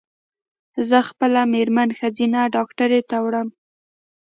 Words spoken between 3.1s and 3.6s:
وړم